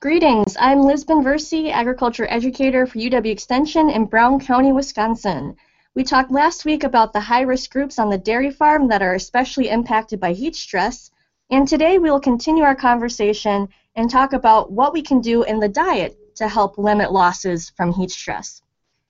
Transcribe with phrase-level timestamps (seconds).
[0.00, 5.56] Greetings, I'm Liz Binversie, Agriculture Educator for UW Extension in Brown County, Wisconsin.
[5.96, 9.70] We talked last week about the high-risk groups on the dairy farm that are especially
[9.70, 11.10] impacted by heat stress,
[11.50, 15.58] and today we will continue our conversation and talk about what we can do in
[15.58, 18.62] the diet to help limit losses from heat stress.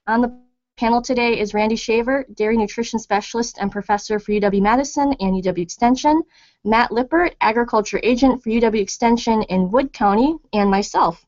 [0.07, 0.41] On the
[0.79, 6.23] panel today is Randy Shaver, Dairy Nutrition Specialist and Professor for UW-Madison and UW Extension,
[6.65, 11.27] Matt Lippert, Agriculture Agent for UW Extension in Wood County, and myself.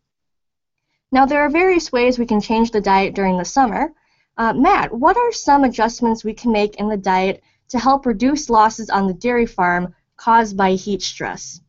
[1.11, 3.93] Now, there are various ways we can change the diet during the summer.
[4.39, 8.51] Uh, Matt, what are some adjustments we can make in the diet to help reduce
[8.51, 11.61] losses on the dairy farm caused by heat stress?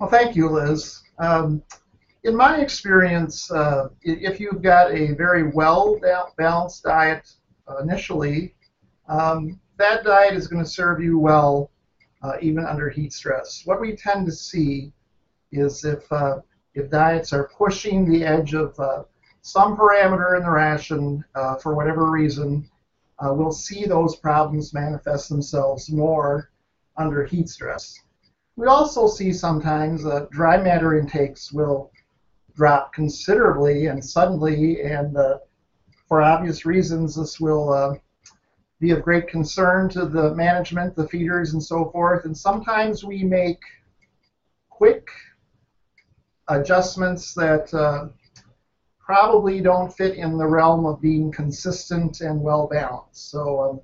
[0.00, 1.00] Well, thank you, Liz.
[1.16, 1.62] Um,
[2.22, 5.98] in my experience, uh, if you've got a very well
[6.36, 7.32] balanced diet
[7.66, 8.54] uh, initially,
[9.08, 11.70] um, that diet is going to serve you well
[12.22, 13.62] uh, even under heat stress.
[13.64, 14.92] What we tend to see
[15.52, 16.40] is if uh,
[16.74, 19.04] if diets are pushing the edge of uh,
[19.40, 22.68] some parameter in the ration uh, for whatever reason,
[23.22, 26.50] we'll see those problems manifest themselves more
[26.96, 27.98] under heat stress.
[28.56, 31.90] We also see sometimes that dry matter intakes will
[32.60, 35.38] drop considerably and suddenly, and uh,
[36.06, 37.94] for obvious reasons, this will uh,
[38.80, 42.26] be of great concern to the management, the feeders, and so forth.
[42.26, 43.60] And sometimes we make
[44.68, 45.08] quick
[46.48, 48.08] adjustments that uh,
[48.98, 53.30] probably don't fit in the realm of being consistent and well balanced.
[53.30, 53.80] So um,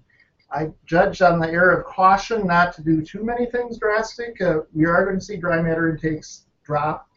[0.52, 4.38] I judge on the air of caution not to do too many things drastic.
[4.42, 7.08] Uh, we are going to see dry matter intakes drop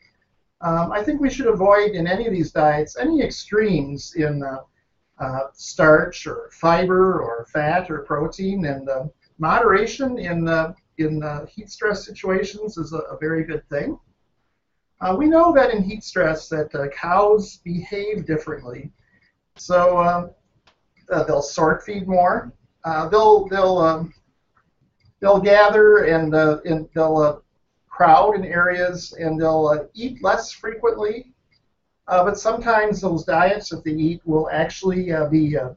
[0.62, 4.60] um, I think we should avoid in any of these diets any extremes in uh,
[5.20, 9.06] uh, starch or fiber or fat or protein, and uh,
[9.38, 13.98] moderation in uh, in uh, heat stress situations is a, a very good thing.
[15.02, 18.92] Uh, we know that in heat stress that cows behave differently,
[19.56, 20.32] so um,
[21.26, 22.52] they'll sort feed more.
[23.10, 24.14] they'll they'll um,
[25.22, 27.44] they'll gather and, and they'll
[28.00, 31.34] crowd in areas and they'll uh, eat less frequently.
[32.08, 35.72] Uh, but sometimes those diets that they eat will actually uh, be uh,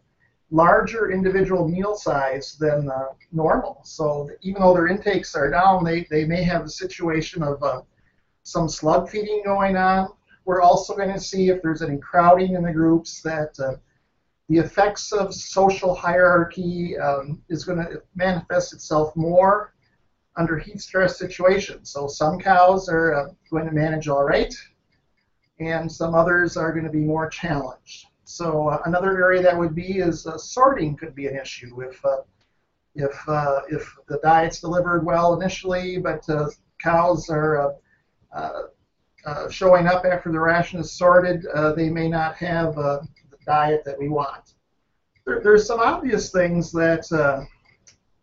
[0.52, 3.80] larger individual meal size than uh, normal.
[3.82, 7.60] So even though their intakes are down, they, they may have a situation of
[8.44, 10.12] some slug feeding going on.
[10.44, 13.54] We're also going to see if there's any crowding in the groups that
[14.48, 19.72] the effects of social hierarchy um, is going to manifest itself more
[20.36, 21.90] under heat stress situations.
[21.90, 24.54] So some cows are uh, going to manage all right,
[25.60, 28.06] and some others are going to be more challenged.
[28.24, 32.02] So uh, another area that would be is uh, sorting could be an issue if
[32.04, 32.22] uh,
[32.94, 36.48] if uh, if the diet's delivered well initially, but uh,
[36.82, 37.74] cows are
[39.50, 43.06] showing up after the ration is sorted, they may not have the
[43.44, 44.54] diet that we want.
[45.26, 47.04] There, there's some obvious things that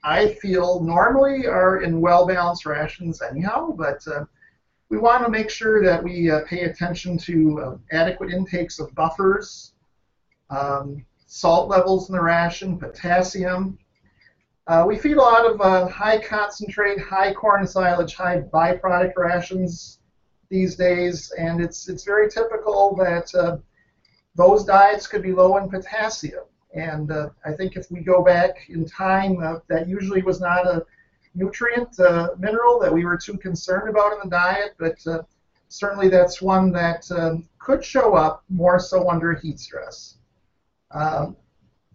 [0.04, 4.26] I feel normally are in well-balanced rations anyhow, but uh,
[4.90, 8.94] we want to make sure that we uh, pay attention to uh, adequate intakes of
[8.96, 9.74] buffers,
[10.50, 13.78] um, salt levels in the ration, potassium.
[14.68, 20.00] Uh, we feed a lot of uh, high concentrate, high corn silage, high byproduct rations
[20.50, 23.32] these days, and it's it's very typical that
[24.36, 26.46] those diets could be low in potassium.
[26.74, 30.68] And uh, I think if we go back in time, uh, that usually was not
[30.68, 30.86] a
[31.34, 35.24] nutrient uh, mineral that we were too concerned about in the diet, but uh,
[35.68, 40.16] certainly that's one that um, could show up more so under heat stress.
[40.92, 41.36] Um,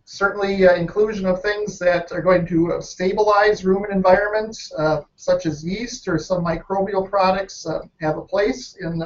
[0.05, 4.73] certainly uh, inclusion of things that are going to uh, stabilize rumen environments,
[5.17, 7.67] such as yeast or some microbial products,
[8.01, 9.03] have a place in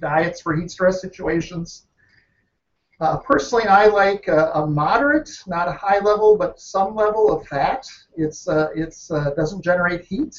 [0.00, 1.86] diets for heat stress situations.
[3.00, 7.46] Uh, personally, I like a, a, moderate, not a high level, but some level of
[7.48, 7.86] fat.
[8.14, 10.36] It's uh, it's uh, doesn't generate heat.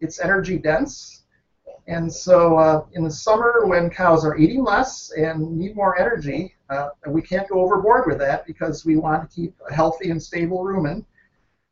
[0.00, 1.22] It's energy dense,
[1.86, 6.56] and so uh, in the summer when cows are eating less and need more energy,
[6.70, 10.20] uh, we can't go overboard with that because we want to keep a healthy and
[10.20, 11.04] stable rumen.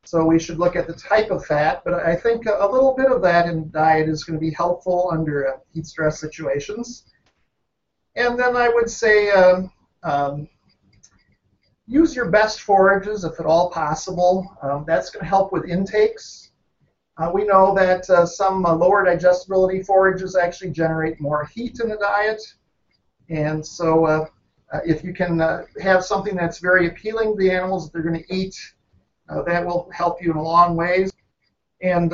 [0.05, 3.11] So we should look at the type of fat, but I think a little bit
[3.11, 7.07] of that in diet is going to be helpful under uh, heat stress situations.
[8.15, 9.31] And then I would say.
[9.33, 10.49] Um, um,
[11.87, 14.57] use your best forages if at all possible.
[14.63, 16.53] Um, that's going to help with intakes.
[17.21, 21.89] Uh, we know that uh, some uh, lower digestibility forages actually generate more heat in
[21.91, 22.41] the diet.
[23.29, 24.27] And so uh,
[24.73, 28.09] uh, if you can uh, have something that's very appealing to the animals that they're
[28.09, 28.57] going to eat,
[29.47, 31.13] that will help you in a long ways.
[31.83, 32.13] And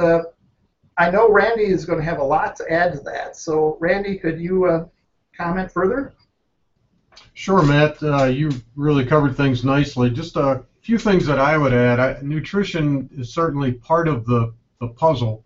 [0.99, 3.37] I know Randy is going to have a lot to add to that.
[3.37, 4.91] So, Randy, could you
[5.35, 6.16] comment further?
[7.39, 8.03] Sure, Matt.
[8.03, 10.09] Uh, you really covered things nicely.
[10.09, 12.01] Just a few things that I would add.
[12.01, 15.45] I, nutrition is certainly part of the, the puzzle,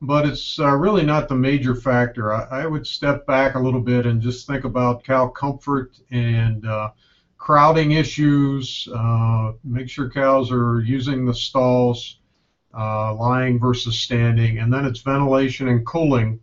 [0.00, 2.32] but it's uh, really not the major factor.
[2.32, 6.66] I, I, would step back a little bit and just think about cow comfort and
[6.66, 6.92] uh,
[7.36, 8.88] crowding issues.
[8.90, 12.20] Uh, make sure cows are using the stalls,
[12.72, 16.40] uh, lying versus standing, and then it's ventilation and cooling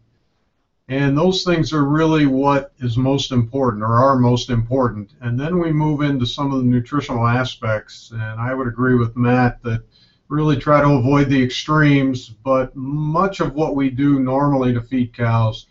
[0.88, 5.14] and those things are really what is most important or are most important.
[5.22, 8.12] And then we move into some of the nutritional aspects.
[8.12, 9.84] And I would agree with Matt that
[10.28, 15.12] really try to avoid the extremes, but much of what we do normally to feed
[15.12, 15.66] cows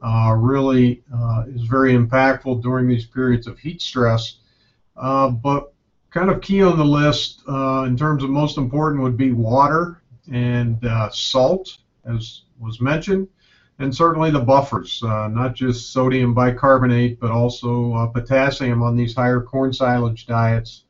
[0.00, 4.38] uh, really uh, is very impactful during these periods of heat stress.
[4.96, 5.72] Uh, but
[6.10, 10.02] kind of key on the list uh, in terms of most important would be water
[10.30, 13.26] and uh, salt, as was mentioned
[13.78, 19.14] and certainly the buffers, uh, not just sodium bicarbonate, but also uh, potassium on these
[19.14, 20.84] higher corn silage diets.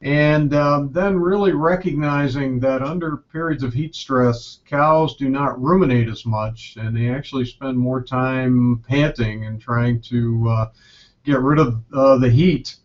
[0.00, 6.08] And um, then really recognizing that under periods of heat stress, cows do not ruminate
[6.08, 10.70] as much, and they actually spend more time panting and trying to uh,
[11.24, 12.76] get rid of uh, the heat.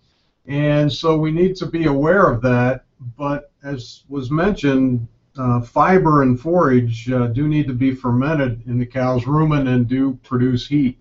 [0.46, 2.86] And so we need to be aware of that.
[3.18, 5.06] But as was mentioned,
[5.40, 9.88] uh, fiber and forage uh, do need to be fermented in the cow's rumen and
[9.88, 11.00] do produce heat.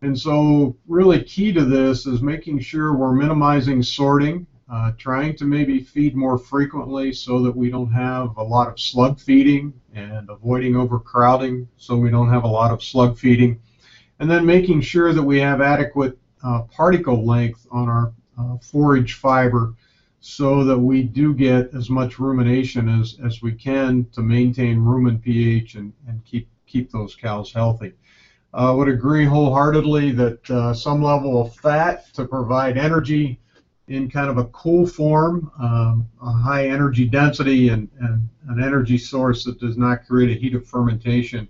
[0.00, 5.44] And so, really key to this is making sure we're minimizing sorting, uh, trying to
[5.44, 10.30] maybe feed more frequently so that we don't have a lot of slug feeding and
[10.30, 13.58] avoiding overcrowding so we don't have a lot of slug feeding.
[14.20, 19.14] And then making sure that we have adequate uh, particle length on our uh, forage
[19.14, 19.74] fiber
[20.26, 25.20] so that we do get as much rumination as, as we can to maintain rumen
[25.20, 27.92] pH and, and keep keep those cows healthy.
[28.54, 33.38] I uh, would agree wholeheartedly that uh, some level of fat to provide energy
[33.88, 38.96] in kind of a cool form, um, a high energy density, and, and, an energy
[38.96, 41.46] source that does not create a heat of fermentation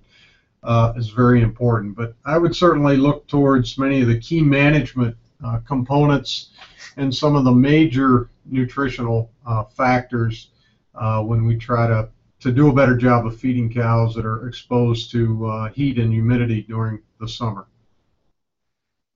[0.65, 1.95] uh, is very important.
[1.95, 6.51] But I would certainly look towards many of the key management uh, components
[6.97, 10.51] and some of the major nutritional uh, factors
[10.95, 12.09] uh, when we try to,
[12.41, 16.13] to do a better job of feeding cows that are exposed to uh, heat and
[16.13, 17.67] humidity during the summer.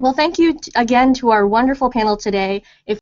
[0.00, 2.62] Well, thank you again to our wonderful panel today.
[2.86, 3.00] If